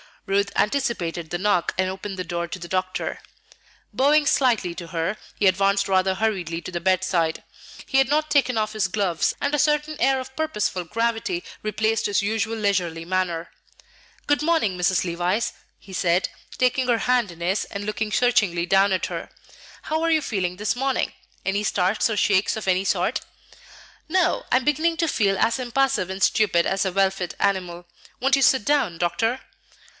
[0.25, 3.19] Ruth anticipated the knock, and opened the door to the doctor.
[3.93, 7.43] Bowing slightly to her, he advanced rather hurriedly to the bedside.
[7.85, 12.05] He had not taken off his gloves, and a certain air of purposeful gravity replaced
[12.05, 13.49] his usual leisurely manner.
[14.25, 15.03] "Good morning, Mrs.
[15.03, 19.29] Levice," he said, taking her hand in his, and looking searchingly down at her.
[19.83, 21.13] "How are you feeling this morning?
[21.45, 23.21] Any starts or shakes of any sort?"
[24.09, 27.85] "No; I am beginning to feel as impassive and stupid as a well fed animal.
[28.19, 29.41] Won't you sit down, Doctor?"